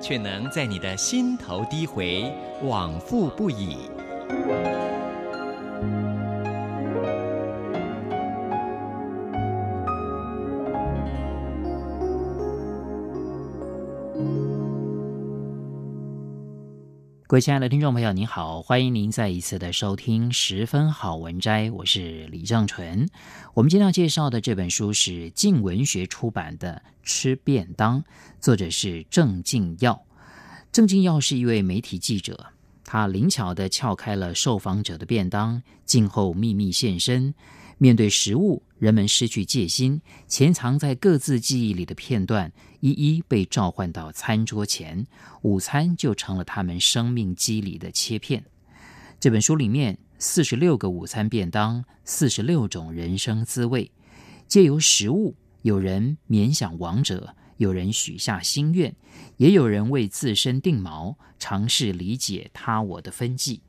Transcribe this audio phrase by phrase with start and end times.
[0.00, 3.90] 却能在你的心头低回，往复不已。
[17.40, 23.08] 亲爱的听众朋友，您好，欢迎您再一次的收听《十分好文摘》，我是李正纯。
[23.54, 28.02] 我们今天要介绍的这本书是静文学出版的《吃便当》，
[28.40, 30.02] 作者是郑敬耀。
[30.72, 32.46] 郑敬耀是一位媒体记者，
[32.82, 37.34] 他灵巧地撬开了受访者的便当，静候秘密现身。
[37.78, 45.06] 面对食物，人们失去戒心，潜藏在各自记忆里的片段，一一被召唤到餐桌前，
[45.42, 48.44] 午餐就成了他们生命机理的切片。
[49.20, 53.90] 这本书里面，四十六个午餐便当，四十六种人生滋味，
[54.48, 58.92] 借由食物，有人勉想亡者，有人许下心愿，
[59.36, 63.60] 也有人为自身定锚，尝试理解他我的分际，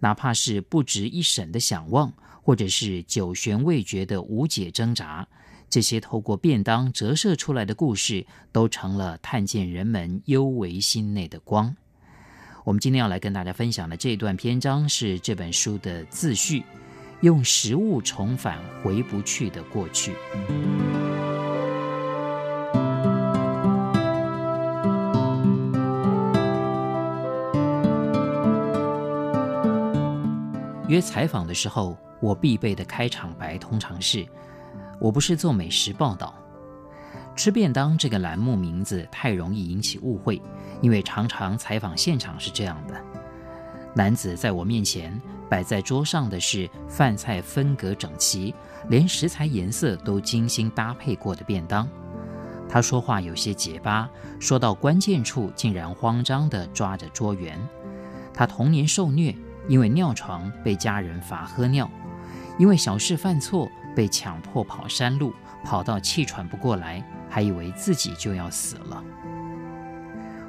[0.00, 2.12] 哪怕是不值一审的想望。
[2.44, 5.26] 或者是九玄未决的无解挣扎，
[5.70, 11.74] 这些透过便当折射出来的故事，都成了探见人们幽微心内的光。
[12.64, 16.62] 我们今天要来跟大家分享的这段篇章是这本书的自序，
[17.22, 20.12] 用食物重返回不去的过去。
[30.94, 31.98] 约采访的时候。
[32.20, 34.26] 我必备的开场白通常是
[34.98, 36.34] ：“我不是做美食报道。”
[37.36, 40.40] 吃便当这个栏目名字太容易引起误会，
[40.80, 42.94] 因为常常采访现场是这样的：
[43.94, 48.54] 男子在我面前摆在桌上的是饭菜分隔整齐，
[48.88, 51.86] 连食材颜色都精心搭配过的便当。
[52.70, 54.08] 他说话有些结巴，
[54.40, 57.60] 说到关键处竟然慌张地抓着桌缘。
[58.32, 59.34] 他童年受虐，
[59.68, 61.90] 因为尿床被家人罚喝尿。
[62.56, 69.02] 因为小事犯错，被强迫跑山路，跑到气喘不过来，还以为自己就要死了。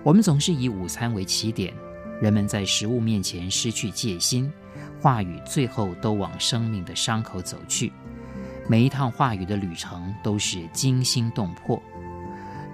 [0.04, 1.74] 我们总是以午餐为起点，
[2.22, 4.54] 人们在食物面前失去戒心，
[5.02, 7.92] 话语最后都往生命的伤口走去。
[8.68, 11.82] 每一趟话语的旅程都是惊心动魄。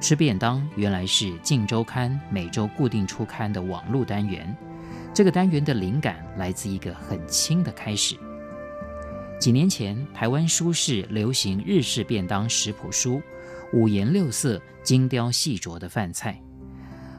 [0.02, 4.54] 吃便当原来是《镜周刊》每周固定出刊的网络单元，
[5.14, 8.16] 这个单元的灵感来自一个很轻的开始。
[9.40, 13.22] 几年前，台湾书市流行日式便当食谱书，
[13.74, 16.40] 五颜六色、精雕细琢的饭菜。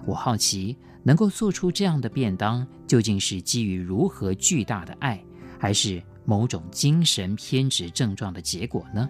[0.06, 5.22] 我好奇，能够做出这样的便当，究竟是基于如何巨大的爱，
[5.58, 9.08] 还是某种精神偏执症状的结果呢？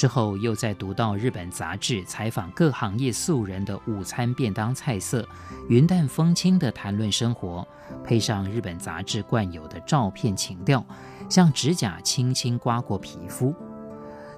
[0.00, 5.28] 之后又再读到日本杂志采访各行业素人的午餐便当菜色，
[5.68, 7.68] 云淡风轻地谈论生活，
[8.02, 10.82] 配上日本杂志惯有的照片情调，
[11.28, 13.54] 像指甲轻轻刮过皮肤。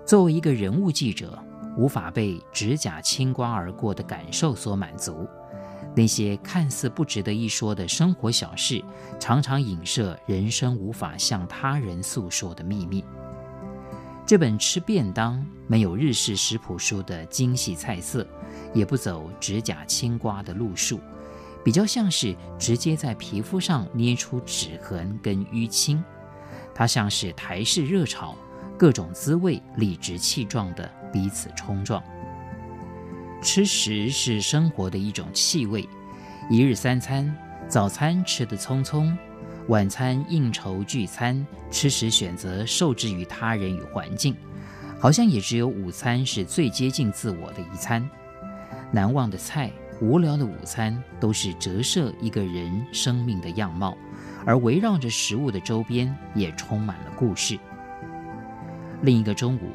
[0.04, 1.38] 作为一个人物记者，
[1.76, 5.28] 无法被指甲轻刮而过的感受所满足。
[5.94, 8.82] 那些看似不值得一说的生活小事，
[9.20, 13.04] 常常影射人生无法向他人诉说的秘密。
[14.24, 18.26] 这本吃便当没有日式食谱书的精细菜色，
[18.72, 21.00] 也不走指甲青瓜的路数，
[21.64, 26.02] 比较像是直接在皮肤上捏出指痕跟淤青。
[26.74, 28.34] 它像是台式热炒，
[28.78, 32.02] 各种滋味理直气壮的彼此冲撞。
[33.42, 35.86] 吃食是生活的一种气味，
[36.48, 37.36] 一日三餐，
[37.68, 39.14] 早餐吃得匆匆。
[39.68, 44.36] 晚餐应酬聚餐，吃食选择受制于他人与环境，
[44.98, 48.08] 好像也只有午餐是最接近自我的一餐。
[48.90, 49.70] 难忘的菜，
[50.00, 53.96] 无聊的午餐，都是折射一个人生命的样貌，
[54.44, 57.56] 而围绕着食物的周边也充满了故事。
[59.02, 59.70] 另一个中午，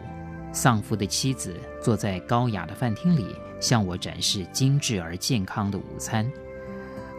[0.52, 6.30] 丧夫的妻子坐在高雅的饭厅里，向我展示精致而健康的午餐。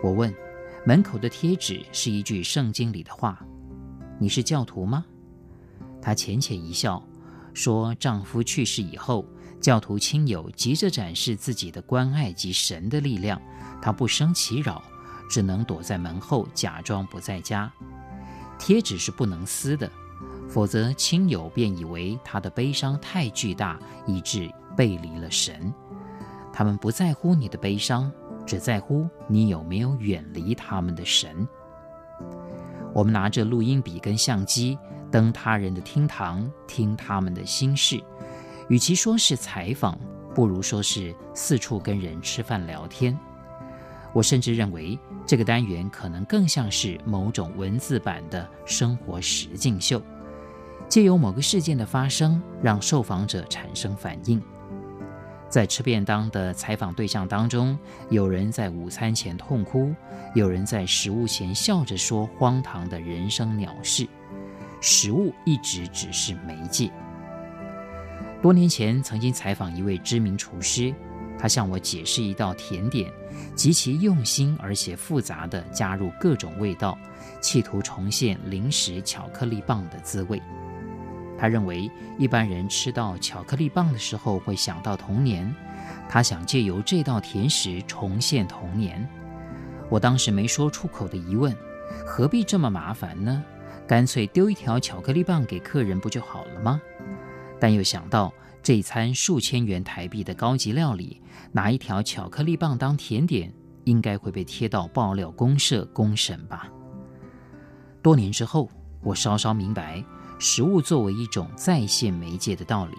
[0.02, 0.32] 我问。
[0.88, 3.38] 门口的贴纸是一句圣经里的话
[4.18, 5.04] ：“你是教徒吗？”
[6.00, 7.06] 她浅浅一笑，
[7.52, 9.22] 说：“丈夫去世以后，
[9.60, 13.38] 教徒亲友急着展示自己的关爱及神的力量，
[13.82, 14.82] 她不生其扰，
[15.28, 17.70] 只能躲在门后假装不在家。
[18.58, 19.92] 贴纸是不能撕的，
[20.48, 25.70] 否则亲友便以为她的悲伤太巨大，以致背离了神。
[26.50, 28.10] 他们不在乎你的悲伤，
[28.48, 31.46] 只在乎你有没有远离他们的神。
[32.94, 34.78] 我们拿着录音笔跟相机，
[35.10, 38.02] 登他人的厅堂，听他们的心事。
[38.70, 39.98] 与其说是采访，
[40.34, 43.16] 不如说是四处跟人吃饭聊天。
[44.14, 50.00] 我甚至认为，这个单元可能更像是某种文字版的生活实境秀，
[50.88, 54.42] 借由某个事件的发生，让受访者产生反应。
[55.48, 57.78] 在吃便当的采访对象当中，
[58.10, 59.94] 有人在午餐前痛哭，
[60.34, 64.06] 有人在食物前笑着说荒唐的人生鸟事。
[64.80, 66.90] 食物一直只是媒介。
[68.40, 70.94] 多年前曾经采访一位知名厨师，
[71.38, 73.10] 他向我解释一道甜点，
[73.56, 76.96] 极其用心而且复杂地加入各种味道，
[77.40, 80.40] 企图重现零食巧克力棒的滋味。
[81.38, 81.88] 他认为
[82.18, 85.54] 一般人吃到巧克力棒的时候会想到童年，
[86.08, 89.08] 他想借由这道甜食重现童年。
[89.88, 91.56] 我当时没说出口的疑问：
[92.04, 93.42] 何必这么麻烦呢？
[93.86, 96.80] 干脆丢一条巧克力棒给客人不就好了吗？
[97.60, 98.32] 但又想到
[98.62, 103.50] 这餐数千元台币的高级料理，拿一条巧克力棒当甜点，
[103.84, 106.68] 应该会被贴到爆料公社公审吧。
[108.02, 108.68] 多年之后，
[109.00, 110.04] 我稍稍明白。
[110.38, 112.96] 食物作为一种再现媒介的道理，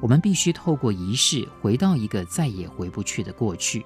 [0.00, 3.84] 我们必须透过仪式回到一个再也回不去的过去，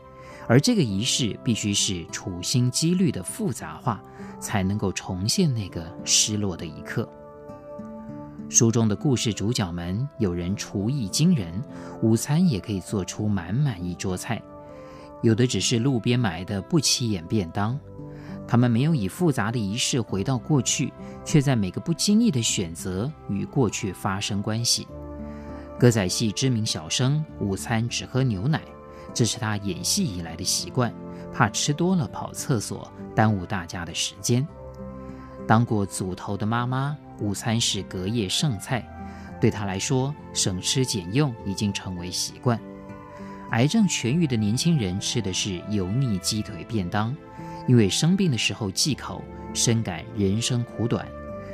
[0.48, 4.00] 而这个仪式必须是处心积虑的复杂化，
[4.40, 7.08] 才能够重现那个失落的一刻。
[8.48, 11.62] 书中的故事主角们，有人厨艺惊人，
[12.02, 14.38] 午餐也可以做出满满一桌菜；
[15.22, 17.78] 有的只是路边买的不起眼便当。
[18.46, 20.92] 他们没有以复杂的仪式回到过去，
[21.24, 24.86] 却在每个不经意的选择与过去发生关系。
[25.78, 28.60] 歌仔戏知名小生午餐只喝牛奶，
[29.12, 30.92] 这是他演戏以来的习惯，
[31.32, 34.46] 怕吃多了跑厕所耽误大家的时间。
[35.46, 38.86] 当过组头的妈妈，午餐是隔夜剩菜，
[39.40, 42.58] 对他来说省吃俭用已经成为习惯。
[43.50, 47.14] 癌症痊愈的年轻人吃的是油腻鸡腿便当。
[47.66, 49.22] 因为生病的时候忌口，
[49.52, 51.06] 深感人生苦短，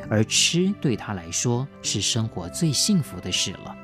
[0.08, 3.76] 而吃对他来说是生活最幸福的事了。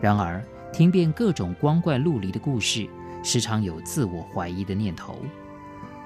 [0.00, 2.88] 然而，听遍各种光怪陆离的故事，
[3.24, 5.18] 时常有自我怀疑的念头：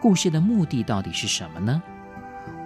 [0.00, 1.82] 故事的目的到底是什么呢？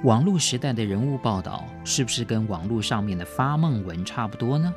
[0.05, 4.73] 网络时代的人物报道，是不是跟网络上面的发梦文差不多呢？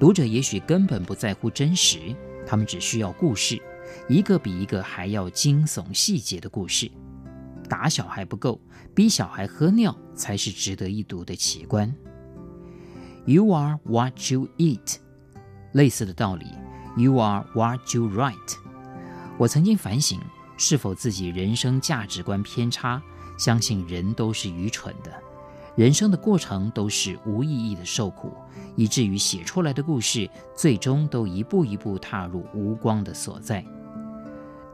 [0.00, 1.98] 读者也许根本不在乎真实，
[2.46, 3.60] 他们只需要故事。
[4.08, 6.90] 一个比一个还要惊悚细节的故事，
[7.68, 8.60] 打小孩不够，
[8.94, 11.94] 逼小孩喝尿才是值得一读的奇观。
[13.26, 14.96] You are what you eat，
[15.72, 16.46] 类似的道理。
[16.96, 18.56] You are what you write。
[19.36, 20.18] 我曾经反省，
[20.56, 23.00] 是否自己人生价值观偏差，
[23.38, 25.12] 相信人都是愚蠢的，
[25.76, 28.32] 人生的过程都是无意义的受苦，
[28.74, 33.64] 以至于写出来的故事，最终都一步一步踏入无光的所在。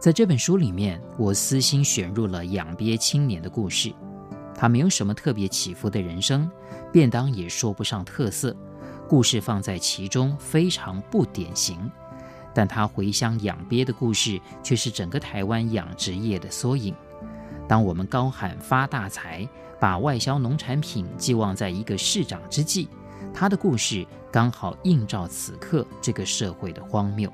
[0.04, 3.90] 在这本书里面，我私心选入了养鳖青年的故事。
[4.54, 6.46] 他没有什么特别起伏的人生，
[6.92, 8.54] 便当也说不上特色，
[9.08, 11.90] 故事放在其中非常不典型。
[12.52, 16.94] 但他回乡养鳖的故事，却是整个台湾养殖业的缩影。
[17.66, 19.48] 当我们高喊发大财，
[19.80, 22.90] 把外销农产品寄望在一个市长之际，
[23.32, 27.32] 他的故事刚好映照此刻这个社会的荒谬。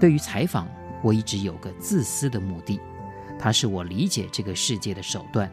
[0.00, 0.66] 对于采访，
[1.02, 2.80] 我一直有个自私的目的，
[3.38, 5.50] 它是我理解这个世界的手段。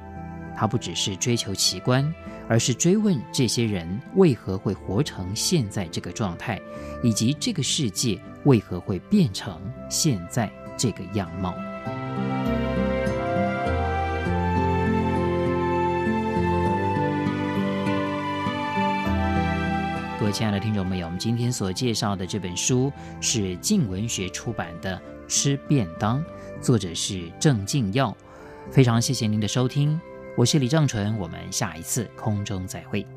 [0.55, 2.13] 它不只是追求奇观，
[2.49, 6.59] 而是追问这些人为何会活成现在这个状态，
[7.01, 11.53] 以及这个世界为何会变成现在这个样貌。
[20.19, 25.01] 各位亲爱的听众朋友，我们今天所介绍的这本书是静文学出版的。
[25.29, 26.21] 吃便当，
[26.61, 28.13] 作者是郑敬耀。
[28.69, 29.97] 非常谢谢您的收听，
[30.35, 33.07] 我是李正淳，我们下一次空中再会。